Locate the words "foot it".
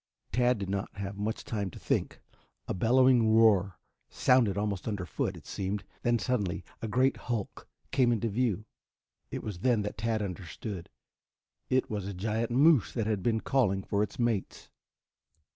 5.05-5.45